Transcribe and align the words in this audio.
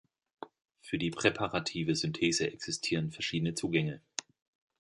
Für 0.81 0.97
die 0.97 1.11
präparative 1.11 1.93
Synthese 1.95 2.49
existieren 2.51 3.11
verschiedene 3.11 3.53
Zugänge. 3.53 4.01